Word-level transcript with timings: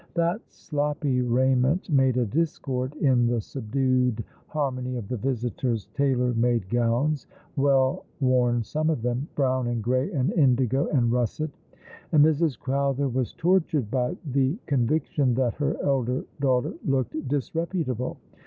That 0.15 0.41
sloppy 0.51 1.21
raiment 1.21 1.87
made 1.87 2.17
a 2.17 2.25
discord 2.25 2.95
in 2.95 3.27
the 3.27 3.39
subdued 3.39 4.23
harmony 4.47 4.95
of 4.95 5.07
the 5.09 5.15
visitors' 5.15 5.89
tailor 5.93 6.33
made 6.33 6.67
gowns— 6.69 7.27
well 7.55 8.03
worn 8.19 8.63
some 8.63 8.89
of 8.89 9.03
them— 9.03 9.27
brown, 9.35 9.67
and 9.67 9.83
grey, 9.83 10.11
and 10.11 10.33
indigo, 10.33 10.87
and 10.87 11.11
russet; 11.11 11.51
and 12.11 12.25
Mrs. 12.25 12.57
Crowther 12.57 13.09
was 13.09 13.33
tortured 13.33 13.91
by 13.91 14.17
the 14.25 14.57
conviction 14.65 15.35
that 15.35 15.53
her 15.53 15.77
elder 15.83 16.25
daughter 16.39 16.73
looked 16.83 17.27
disreputable. 17.27 18.17